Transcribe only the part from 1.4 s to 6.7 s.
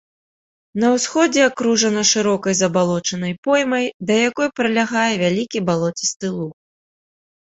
акружана шырокай забалочанай поймай, да якой прылягае вялікі балоцісты луг.